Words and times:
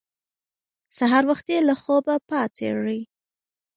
سهار 0.97 1.23
وختي 1.31 1.57
له 1.67 1.73
خوبه 1.81 2.15
پاڅېږئ. 2.29 3.01